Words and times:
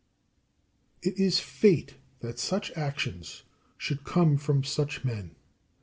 6. 1.03 1.13
It 1.19 1.23
is 1.23 1.39
fate 1.39 1.97
that 2.21 2.39
such 2.39 2.71
actions 2.71 3.43
should 3.77 4.03
come 4.03 4.35
from 4.35 4.63
such 4.63 5.05
men. 5.05 5.35